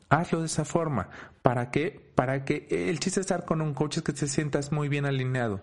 Hazlo 0.09 0.39
de 0.39 0.47
esa 0.47 0.65
forma. 0.65 1.09
¿Para 1.43 1.69
qué? 1.69 2.11
Para 2.15 2.43
que 2.43 2.67
el 2.69 2.99
chiste 2.99 3.19
de 3.19 3.21
estar 3.21 3.45
con 3.45 3.61
un 3.61 3.73
coach 3.73 3.97
es 3.97 4.03
que 4.03 4.11
te 4.11 4.27
sientas 4.27 4.71
muy 4.71 4.89
bien 4.89 5.05
alineado. 5.05 5.61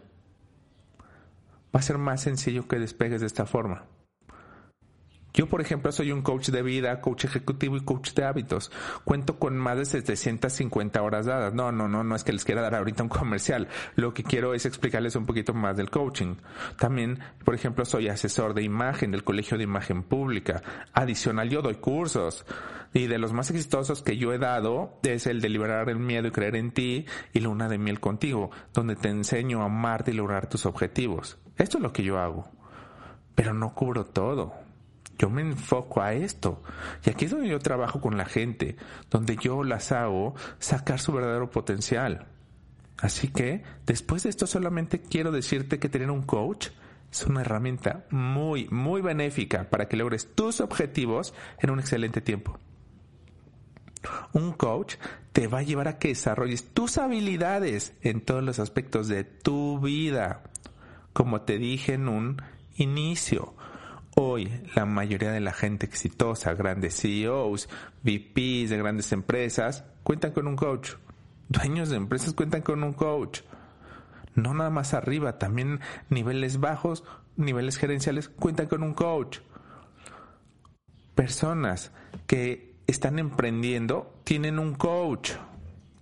Va 1.75 1.81
a 1.81 1.83
ser 1.83 1.99
más 1.99 2.23
sencillo 2.23 2.69
que 2.69 2.79
despegues 2.79 3.21
de 3.21 3.27
esta 3.27 3.45
forma. 3.45 3.85
Yo, 5.37 5.47
por 5.47 5.61
ejemplo, 5.61 5.93
soy 5.93 6.13
un 6.13 6.23
coach 6.23 6.49
de 6.49 6.63
vida, 6.63 7.03
coach 7.03 7.27
ejecutivo 7.27 7.77
y 7.77 7.85
coach 7.85 8.15
de 8.15 8.25
hábitos. 8.25 8.73
Cuento 9.05 9.39
con 9.39 9.59
más 9.59 9.77
de 9.77 9.85
750 9.85 11.03
horas 11.03 11.27
dadas. 11.27 11.53
No, 11.53 11.71
no, 11.71 11.89
no, 11.89 12.03
no 12.03 12.17
es 12.17 12.25
que 12.25 12.33
les 12.33 12.47
quiera 12.47 12.63
dar 12.63 12.75
ahorita 12.75 13.03
un 13.03 13.09
comercial. 13.11 13.69
Lo 13.97 14.15
que 14.15 14.23
quiero 14.23 14.55
es 14.55 14.65
explicarles 14.65 15.15
un 15.15 15.27
poquito 15.27 15.53
más 15.53 15.77
del 15.77 15.91
coaching. 15.91 16.37
También, 16.79 17.19
por 17.45 17.55
ejemplo, 17.55 17.85
soy 17.85 18.09
asesor 18.09 18.55
de 18.55 18.63
imagen 18.63 19.11
del 19.11 19.25
Colegio 19.25 19.59
de 19.59 19.65
Imagen 19.65 20.05
Pública. 20.05 20.63
Adicional, 20.95 21.51
yo 21.51 21.61
doy 21.61 21.75
cursos. 21.75 22.47
Y 22.95 23.07
de 23.07 23.19
los 23.19 23.35
más 23.35 23.51
exitosos 23.51 24.03
que 24.03 24.17
yo 24.17 24.33
he 24.33 24.39
dado 24.39 24.99
es 25.03 25.27
el 25.27 25.43
de 25.43 25.51
liberar 25.51 25.91
el 25.91 25.99
miedo 25.99 26.29
y 26.29 26.31
creer 26.31 26.57
en 26.57 26.71
ti 26.71 27.05
y 27.35 27.41
Luna 27.41 27.69
de 27.69 27.77
Miel 27.77 28.01
contigo, 28.01 28.53
donde 28.73 28.97
te 28.97 29.11
enseño 29.11 29.61
a 29.61 29.67
amarte 29.67 30.13
y 30.13 30.15
lograr 30.15 30.49
tus 30.49 30.65
objetivos. 30.65 31.37
Esto 31.59 31.77
es 31.77 31.83
lo 31.83 31.93
que 31.93 32.05
yo 32.05 32.19
hago. 32.19 32.49
Pero 33.35 33.53
no 33.53 33.75
cubro 33.75 34.07
todo 34.07 34.66
yo 35.19 35.31
me 35.31 35.43
enfoco 35.43 36.03
a 36.03 36.13
esto. 36.13 36.63
Y 37.05 37.11
aquí 37.11 37.25
es 37.25 37.31
donde 37.31 37.49
yo 37.49 37.59
trabajo 37.59 38.01
con 38.01 38.17
la 38.17 38.27
gente, 38.27 38.77
donde 39.11 39.37
yo 39.37 39.65
las 39.65 39.93
hago 39.93 40.35
sacar 40.59 41.01
su 41.01 41.13
verdadero 41.13 41.51
potencial. 41.51 42.27
Así 42.99 43.29
que, 43.29 43.63
después 43.87 44.23
de 44.23 44.31
esto 44.31 44.47
solamente 44.47 45.01
quiero 45.03 45.31
decirte 45.31 45.79
que 45.79 45.89
tener 45.89 46.11
un 46.11 46.23
coach 46.23 46.69
es 47.11 47.25
una 47.27 47.43
herramienta 47.43 48.05
muy, 48.11 48.69
muy 48.71 49.01
benéfica 49.01 49.71
para 49.71 49.89
que 49.89 49.97
logres 49.97 50.35
tus 50.35 50.61
objetivos 50.61 51.35
en 51.59 51.71
un 51.71 51.81
excelente 51.81 52.21
tiempo. 52.21 52.59
Un 54.33 54.53
coach 54.53 54.97
te 55.33 55.47
va 55.47 55.59
a 55.59 55.63
llevar 55.63 55.89
a 55.89 55.99
que 55.99 56.09
desarrolles 56.09 56.73
tus 56.73 56.99
habilidades 56.99 57.95
en 58.03 58.21
todos 58.21 58.43
los 58.43 58.59
aspectos 58.59 59.09
de 59.09 59.25
tu 59.25 59.81
vida. 59.81 60.43
Como 61.13 61.43
te 61.43 61.59
dije 61.59 61.95
en 61.95 62.09
un 62.09 62.43
inicio, 62.77 63.56
Hoy 64.19 64.51
la 64.75 64.87
mayoría 64.87 65.31
de 65.31 65.41
la 65.41 65.53
gente 65.53 65.85
exitosa, 65.85 66.55
grandes 66.55 66.99
CEOs, 67.03 67.69
VPs 68.03 68.71
de 68.71 68.79
grandes 68.79 69.13
empresas, 69.13 69.85
cuentan 70.03 70.33
con 70.33 70.47
un 70.47 70.57
coach. 70.57 70.93
Dueños 71.51 71.91
de 71.91 71.97
empresas 71.97 72.33
cuentan 72.33 72.63
con 72.63 72.83
un 72.83 72.95
coach. 72.95 73.43
No 74.35 74.55
nada 74.55 74.71
más 74.71 74.95
arriba, 74.95 75.37
también 75.37 75.81
niveles 76.09 76.61
bajos, 76.61 77.05
niveles 77.37 77.77
gerenciales 77.77 78.31
cuentan 78.31 78.69
con 78.69 78.83
un 78.83 78.95
coach. 78.95 79.41
Personas 81.15 81.93
que 82.27 82.75
están 82.87 83.19
emprendiendo 83.19 84.19
tienen 84.25 84.59
un 84.59 84.77
coach. 84.77 85.33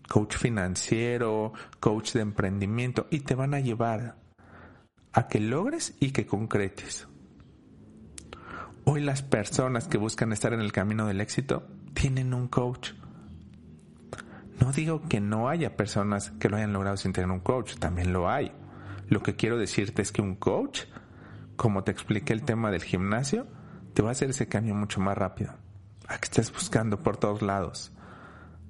Coach 0.08 0.36
financiero, 0.36 1.52
coach 1.80 2.12
de 2.12 2.20
emprendimiento 2.20 3.08
y 3.10 3.20
te 3.20 3.34
van 3.34 3.54
a 3.54 3.58
llevar 3.58 4.14
a 5.12 5.26
que 5.26 5.40
logres 5.40 5.96
y 5.98 6.12
que 6.12 6.26
concretes. 6.26 7.08
Hoy 8.86 9.00
las 9.00 9.22
personas 9.22 9.88
que 9.88 9.96
buscan 9.96 10.32
estar 10.32 10.52
en 10.52 10.60
el 10.60 10.70
camino 10.70 11.06
del 11.06 11.22
éxito 11.22 11.66
tienen 11.94 12.34
un 12.34 12.48
coach. 12.48 12.92
No 14.60 14.72
digo 14.72 15.08
que 15.08 15.20
no 15.20 15.48
haya 15.48 15.74
personas 15.74 16.32
que 16.32 16.50
lo 16.50 16.58
hayan 16.58 16.74
logrado 16.74 16.98
sin 16.98 17.14
tener 17.14 17.30
un 17.30 17.40
coach, 17.40 17.76
también 17.76 18.12
lo 18.12 18.28
hay. 18.28 18.52
Lo 19.08 19.22
que 19.22 19.36
quiero 19.36 19.56
decirte 19.56 20.02
es 20.02 20.12
que 20.12 20.20
un 20.20 20.36
coach, 20.36 20.82
como 21.56 21.82
te 21.82 21.92
expliqué 21.92 22.34
el 22.34 22.44
tema 22.44 22.70
del 22.70 22.82
gimnasio, 22.82 23.46
te 23.94 24.02
va 24.02 24.10
a 24.10 24.12
hacer 24.12 24.30
ese 24.30 24.48
cambio 24.48 24.74
mucho 24.74 25.00
más 25.00 25.16
rápido. 25.16 25.54
A 26.06 26.18
que 26.18 26.24
estés 26.24 26.52
buscando 26.52 27.02
por 27.02 27.16
todos 27.16 27.40
lados. 27.40 27.90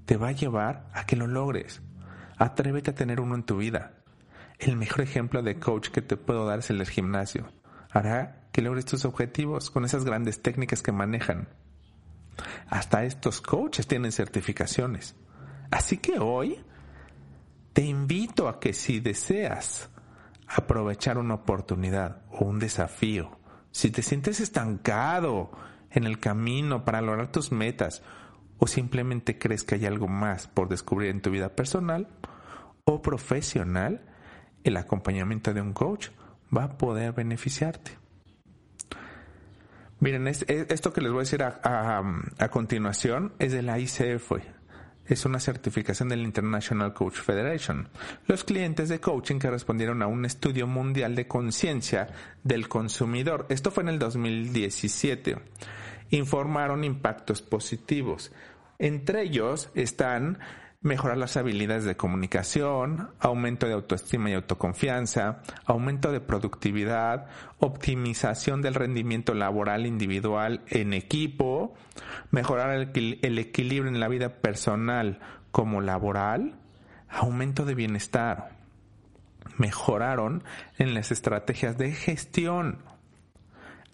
Te 0.07 0.17
va 0.17 0.29
a 0.29 0.33
llevar 0.33 0.89
a 0.93 1.07
que 1.07 1.17
lo 1.17 1.27
logres. 1.27 1.83
Atrévete 2.39 2.93
a 2.93 2.95
tener 2.95 3.21
uno 3.21 3.35
en 3.35 3.43
tu 3.43 3.57
vida. 3.57 3.95
El 4.61 4.77
mejor 4.77 5.01
ejemplo 5.01 5.43
de 5.43 5.59
coach 5.59 5.89
que 5.89 6.03
te 6.03 6.17
puedo 6.17 6.47
dar 6.47 6.61
es 6.61 6.71
el 6.71 6.79
del 6.79 6.89
gimnasio. 6.89 7.49
Hará 7.91 8.44
que 8.55 8.63
logres 8.63 8.85
tus 8.85 9.05
objetivos 9.05 9.69
con 9.69 9.85
esas 9.85 10.05
grandes 10.05 10.41
técnicas 10.41 10.81
que 10.81 10.93
manejan. 10.93 11.49
Hasta 12.69 13.03
estos 13.03 13.41
coaches 13.41 13.89
tienen 13.89 14.13
certificaciones. 14.13 15.17
Así 15.73 15.97
que 15.97 16.21
hoy 16.21 16.61
te 17.73 17.83
invito 17.83 18.47
a 18.49 18.61
que 18.61 18.73
si 18.73 19.01
deseas 19.01 19.91
aprovechar 20.47 21.19
una 21.19 21.35
oportunidad 21.35 22.23
o 22.31 22.45
un 22.45 22.61
desafío, 22.61 23.41
si 23.73 23.91
te 23.91 24.03
sientes 24.03 24.39
estancado 24.39 25.51
en 25.91 26.05
el 26.05 26.21
camino 26.21 26.85
para 26.85 27.03
lograr 27.03 27.33
tus 27.33 27.51
metas 27.51 28.05
o 28.59 28.69
simplemente 28.69 29.37
crees 29.37 29.65
que 29.65 29.75
hay 29.75 29.87
algo 29.87 30.07
más 30.07 30.47
por 30.47 30.69
descubrir 30.69 31.11
en 31.11 31.23
tu 31.23 31.33
vida 31.33 31.57
personal 31.57 32.07
o 32.85 33.03
profesional, 33.03 34.07
el 34.63 34.77
acompañamiento 34.77 35.53
de 35.53 35.61
un 35.61 35.73
coach 35.73 36.11
va 36.57 36.63
a 36.63 36.79
poder 36.79 37.15
beneficiarte. 37.15 38.04
Miren, 40.05 40.29
esto 40.29 40.93
que 40.93 41.01
les 41.01 41.11
voy 41.11 41.21
a 41.21 41.25
decir 41.25 41.43
a, 41.43 42.49
continuación 42.51 43.33
es 43.39 43.53
de 43.53 43.63
la 43.63 43.79
ICF. 43.79 44.33
Es 45.07 45.25
una 45.25 45.41
certificación 45.41 46.11
del 46.11 46.21
International 46.21 46.93
Coach 46.93 47.15
Federation. 47.15 47.89
Los 48.27 48.45
clientes 48.45 48.91
de 48.91 49.01
coaching 49.01 49.39
que 49.39 49.49
respondieron 49.49 50.03
a 50.03 50.07
un 50.07 50.27
estudio 50.27 50.67
mundial 50.67 51.15
de 51.15 51.27
conciencia 51.27 52.09
del 52.43 52.69
consumidor, 52.69 53.47
esto 53.49 53.71
fue 53.71 53.85
en 53.85 53.89
el 53.89 53.99
2017, 53.99 55.39
informaron 56.11 56.85
impactos 56.85 57.41
positivos. 57.41 58.31
Entre 58.79 59.23
ellos 59.23 59.71
están 59.75 60.39
mejorar 60.85 61.17
las 61.17 61.39
habilidades 61.39 61.85
de 61.85 61.97
comunicación, 61.97 63.09
aumento 63.19 63.67
de 63.67 63.73
autoestima 63.73 64.29
y 64.29 64.35
autoconfianza, 64.35 65.41
aumento 65.65 66.13
de 66.13 66.21
productividad, 66.21 67.27
optimización 67.59 68.61
del 68.61 68.75
rendimiento 68.75 69.33
laboral 69.33 69.87
individual 69.87 70.61
en 70.69 70.93
equipo, 70.93 71.75
mejorar 72.31 72.71
el, 72.71 73.39
equilibrio 73.39 73.91
en 73.91 73.99
la 73.99 74.09
vida 74.09 74.43
personal 74.43 75.21
como 75.53 75.81
laboral, 75.81 76.55
aumento 77.09 77.65
de 77.65 77.75
bienestar. 77.75 78.51
Mejoraron 79.57 80.45
en 80.77 80.93
las 80.93 81.11
estrategias 81.11 81.79
de 81.79 81.93
gestión, 81.93 82.81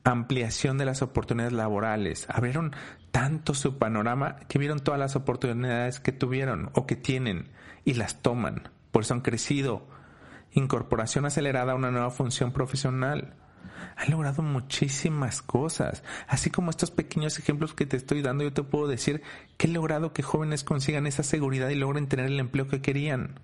ampliación 0.02 0.76
de 0.76 0.86
las 0.86 1.02
oportunidades 1.02 1.52
laborales, 1.52 2.26
abrieron 2.28 2.74
tanto 3.10 3.54
su 3.54 3.78
panorama 3.78 4.36
que 4.48 4.58
vieron 4.58 4.80
todas 4.80 5.00
las 5.00 5.16
oportunidades 5.16 6.00
que 6.00 6.12
tuvieron 6.12 6.70
o 6.74 6.86
que 6.86 6.96
tienen 6.96 7.48
y 7.84 7.94
las 7.94 8.22
toman, 8.22 8.68
por 8.92 9.02
eso 9.02 9.14
han 9.14 9.20
crecido. 9.20 9.86
Incorporación 10.52 11.26
acelerada 11.26 11.72
a 11.72 11.76
una 11.76 11.90
nueva 11.90 12.10
función 12.10 12.52
profesional. 12.52 13.34
Han 13.96 14.10
logrado 14.10 14.42
muchísimas 14.42 15.42
cosas. 15.42 16.02
Así 16.26 16.50
como 16.50 16.70
estos 16.70 16.90
pequeños 16.90 17.38
ejemplos 17.38 17.74
que 17.74 17.86
te 17.86 17.96
estoy 17.96 18.22
dando, 18.22 18.44
yo 18.44 18.52
te 18.52 18.62
puedo 18.62 18.88
decir 18.88 19.22
que 19.56 19.66
he 19.66 19.70
logrado 19.70 20.12
que 20.12 20.22
jóvenes 20.22 20.64
consigan 20.64 21.06
esa 21.06 21.22
seguridad 21.22 21.68
y 21.68 21.76
logren 21.76 22.08
tener 22.08 22.26
el 22.26 22.40
empleo 22.40 22.66
que 22.66 22.82
querían. 22.82 23.38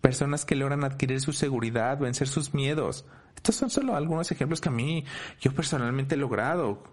Personas 0.00 0.44
que 0.44 0.54
logran 0.54 0.84
adquirir 0.84 1.20
su 1.20 1.32
seguridad, 1.32 1.98
vencer 1.98 2.28
sus 2.28 2.54
miedos. 2.54 3.04
Estos 3.34 3.56
son 3.56 3.70
solo 3.70 3.96
algunos 3.96 4.30
ejemplos 4.30 4.60
que 4.60 4.68
a 4.68 4.72
mí 4.72 5.04
yo 5.40 5.52
personalmente 5.52 6.14
he 6.14 6.18
logrado 6.18 6.84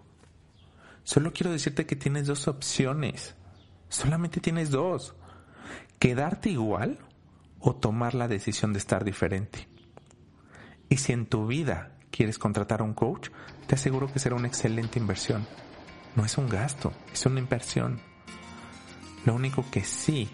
Solo 1.04 1.32
quiero 1.32 1.52
decirte 1.52 1.86
que 1.86 1.96
tienes 1.96 2.26
dos 2.26 2.48
opciones. 2.48 3.34
Solamente 3.88 4.40
tienes 4.40 4.70
dos. 4.70 5.14
Quedarte 5.98 6.50
igual 6.50 6.98
o 7.60 7.74
tomar 7.74 8.14
la 8.14 8.26
decisión 8.26 8.72
de 8.72 8.78
estar 8.78 9.04
diferente. 9.04 9.68
Y 10.88 10.96
si 10.96 11.12
en 11.12 11.26
tu 11.26 11.46
vida 11.46 11.92
quieres 12.10 12.38
contratar 12.38 12.80
a 12.80 12.84
un 12.84 12.94
coach, 12.94 13.28
te 13.66 13.74
aseguro 13.74 14.12
que 14.12 14.18
será 14.18 14.34
una 14.34 14.48
excelente 14.48 14.98
inversión. 14.98 15.46
No 16.16 16.24
es 16.24 16.38
un 16.38 16.48
gasto, 16.48 16.92
es 17.12 17.24
una 17.26 17.40
inversión. 17.40 18.00
Lo 19.24 19.34
único 19.34 19.64
que 19.70 19.84
sí, 19.84 20.28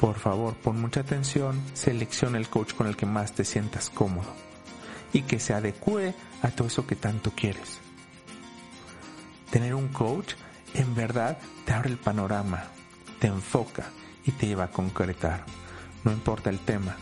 por 0.00 0.18
favor, 0.18 0.54
pon 0.54 0.80
mucha 0.80 1.00
atención, 1.00 1.60
selecciona 1.72 2.38
el 2.38 2.48
coach 2.48 2.74
con 2.74 2.86
el 2.86 2.96
que 2.96 3.06
más 3.06 3.32
te 3.32 3.44
sientas 3.44 3.90
cómodo 3.90 4.34
y 5.12 5.22
que 5.22 5.40
se 5.40 5.54
adecue 5.54 6.14
a 6.42 6.50
todo 6.50 6.68
eso 6.68 6.86
que 6.86 6.96
tanto 6.96 7.32
quieres. 7.32 7.83
Tener 9.54 9.72
un 9.76 9.86
coach 9.86 10.34
en 10.74 10.96
verdad 10.96 11.38
te 11.64 11.72
abre 11.72 11.88
el 11.88 11.96
panorama, 11.96 12.64
te 13.20 13.28
enfoca 13.28 13.84
y 14.24 14.32
te 14.32 14.48
lleva 14.48 14.64
a 14.64 14.70
concretar. 14.72 15.44
No 16.02 16.10
importa 16.10 16.50
el 16.50 16.58
tema. 16.58 16.96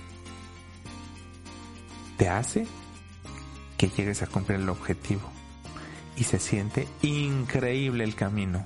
Te 2.19 2.29
hace 2.29 2.67
que 3.79 3.88
llegues 3.88 4.21
a 4.21 4.27
cumplir 4.27 4.61
el 4.61 4.69
objetivo. 4.69 5.23
Y 6.15 6.25
se 6.25 6.38
siente 6.38 6.87
increíble 7.01 8.05
el 8.05 8.15
camino. 8.15 8.62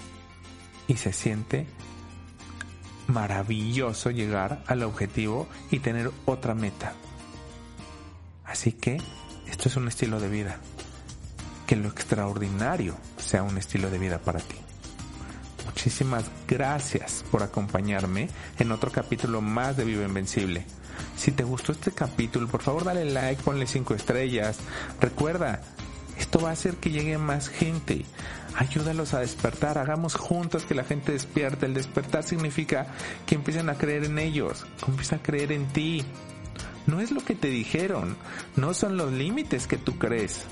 Y 0.89 0.97
se 0.97 1.13
siente 1.13 1.69
maravilloso 3.07 4.11
llegar 4.11 4.65
al 4.67 4.83
objetivo 4.83 5.47
y 5.71 5.79
tener 5.79 6.11
otra 6.25 6.57
meta. 6.57 6.93
Así 8.45 8.73
que 8.73 9.01
esto 9.47 9.69
es 9.69 9.77
un 9.77 9.87
estilo 9.87 10.19
de 10.19 10.29
vida 10.29 10.61
que 11.67 11.77
lo 11.77 11.89
extraordinario 11.89 12.97
sea 13.19 13.43
un 13.43 13.59
estilo 13.59 13.91
de 13.91 13.99
vida 13.99 14.19
para 14.19 14.41
ti. 14.41 14.57
Muchísimas 15.67 16.25
gracias 16.47 17.25
por 17.31 17.43
acompañarme 17.43 18.29
en 18.59 18.73
otro 18.73 18.91
capítulo 18.91 19.43
más 19.43 19.77
de 19.77 19.85
Vivo 19.85 20.05
Invencible. 20.05 20.65
Si 21.17 21.33
te 21.33 21.45
gustó 21.45 21.73
este 21.73 21.91
capítulo, 21.91 22.47
por 22.47 22.63
favor 22.63 22.85
dale 22.85 23.05
like, 23.05 23.43
ponle 23.43 23.67
5 23.67 23.95
estrellas. 23.95 24.59
Recuerda, 25.01 25.61
esto 26.19 26.41
va 26.41 26.51
a 26.51 26.53
hacer 26.53 26.77
que 26.77 26.91
llegue 26.91 27.19
más 27.19 27.49
gente. 27.49 28.07
Ayúdalos 28.55 29.13
a 29.13 29.21
despertar, 29.21 29.77
hagamos 29.77 30.15
juntos 30.15 30.65
que 30.65 30.75
la 30.75 30.85
gente 30.85 31.13
despierte. 31.13 31.67
El 31.67 31.75
despertar 31.75 32.23
significa 32.23 32.87
que 33.27 33.35
empiecen 33.35 33.69
a 33.69 33.77
creer 33.77 34.05
en 34.05 34.19
ellos, 34.19 34.65
que 34.83 34.91
empiecen 34.91 35.19
a 35.19 35.23
creer 35.23 35.53
en 35.53 35.67
ti. 35.67 36.05
No 36.87 37.01
es 37.01 37.11
lo 37.11 37.23
que 37.23 37.35
te 37.35 37.49
dijeron, 37.49 38.17
no 38.55 38.73
son 38.73 38.97
los 38.97 39.13
límites 39.13 39.67
que 39.67 39.77
tú 39.77 39.99
crees 39.99 40.47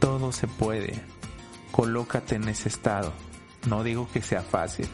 todo 0.00 0.32
se 0.32 0.48
puede. 0.48 1.00
Colócate 1.70 2.34
en 2.34 2.48
ese 2.48 2.68
estado. 2.68 3.12
No 3.68 3.84
digo 3.84 4.08
que 4.12 4.22
sea 4.22 4.42
fácil. 4.42 4.88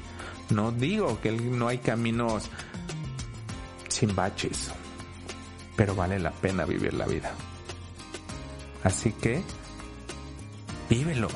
No 0.51 0.73
digo 0.73 1.21
que 1.21 1.33
no 1.33 1.69
hay 1.69 1.79
caminos 1.79 2.51
sin 3.89 4.15
baches. 4.15 4.71
Pero 5.77 5.95
vale 5.95 6.19
la 6.19 6.33
pena 6.33 6.67
vivir 6.67 6.93
la 6.93 7.07
vida. 7.07 7.33
Así 8.85 9.13
que, 9.13 9.43
vívelo. 10.91 11.29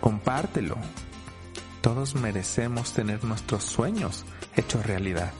Compártelo. 0.00 0.76
Todos 1.80 2.14
merecemos 2.14 2.92
tener 2.92 3.24
nuestros 3.24 3.64
sueños 3.64 4.24
hechos 4.56 4.86
realidad. 4.86 5.32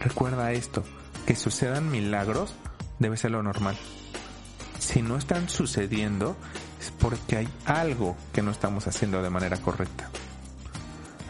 Recuerda 0.00 0.52
esto, 0.52 0.82
que 1.26 1.36
sucedan 1.36 1.90
milagros 1.90 2.54
debe 2.98 3.16
ser 3.16 3.30
lo 3.30 3.42
normal 3.42 3.76
si 4.92 5.00
no 5.00 5.16
están 5.16 5.48
sucediendo 5.48 6.36
es 6.78 6.90
porque 6.90 7.38
hay 7.38 7.48
algo 7.64 8.14
que 8.32 8.42
no 8.42 8.50
estamos 8.50 8.86
haciendo 8.86 9.22
de 9.22 9.30
manera 9.30 9.56
correcta. 9.56 10.10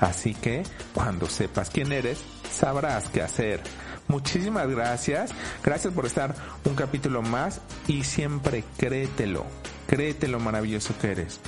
Así 0.00 0.34
que 0.34 0.64
cuando 0.92 1.28
sepas 1.28 1.70
quién 1.70 1.92
eres, 1.92 2.24
sabrás 2.50 3.08
qué 3.08 3.22
hacer. 3.22 3.62
Muchísimas 4.08 4.68
gracias. 4.68 5.30
Gracias 5.62 5.94
por 5.94 6.06
estar 6.06 6.34
un 6.64 6.74
capítulo 6.74 7.22
más 7.22 7.60
y 7.86 8.02
siempre 8.02 8.64
créetelo. 8.76 9.46
Créete 9.86 10.26
lo 10.26 10.40
maravilloso 10.40 10.98
que 11.00 11.12
eres. 11.12 11.38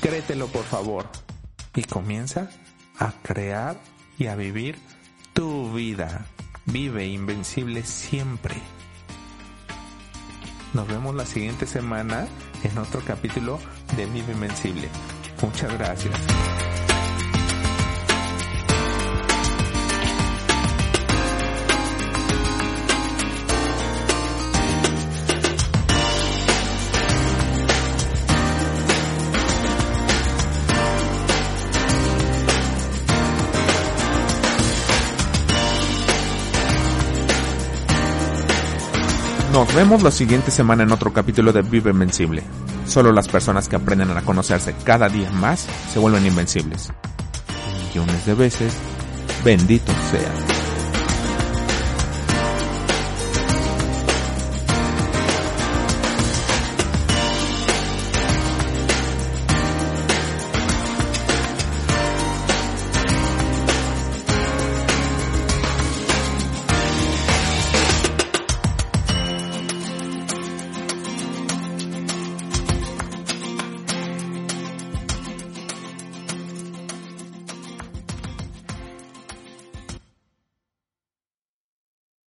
Créetelo 0.00 0.46
por 0.46 0.64
favor. 0.64 1.08
Y 1.74 1.82
comienza 1.82 2.48
a 2.96 3.12
crear 3.22 3.76
y 4.18 4.28
a 4.28 4.36
vivir 4.36 4.78
tu 5.32 5.72
vida. 5.72 6.26
Vive 6.66 7.06
invencible 7.06 7.82
siempre. 7.82 8.54
Nos 10.76 10.86
vemos 10.88 11.14
la 11.14 11.24
siguiente 11.24 11.66
semana 11.66 12.28
en 12.62 12.76
otro 12.76 13.00
capítulo 13.00 13.58
de 13.96 14.04
Vive 14.04 14.34
Invencible. 14.34 14.90
Muchas 15.40 15.72
gracias. 15.78 16.12
Nos 39.56 39.74
vemos 39.74 40.02
la 40.02 40.10
siguiente 40.10 40.50
semana 40.50 40.82
en 40.82 40.92
otro 40.92 41.14
capítulo 41.14 41.50
de 41.50 41.62
Vive 41.62 41.90
Invencible. 41.90 42.42
Solo 42.86 43.10
las 43.10 43.26
personas 43.26 43.70
que 43.70 43.76
aprenden 43.76 44.10
a 44.10 44.20
conocerse 44.20 44.74
cada 44.84 45.08
día 45.08 45.30
más 45.30 45.66
se 45.90 45.98
vuelven 45.98 46.26
invencibles. 46.26 46.92
millones 47.88 48.26
de 48.26 48.34
veces, 48.34 48.74
benditos 49.42 49.96
sean. 50.10 50.55